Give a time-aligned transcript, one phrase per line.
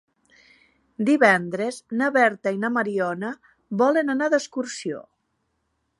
[1.09, 3.31] Divendres na Berta i na Mariona
[3.83, 5.07] volen anar d'excursió.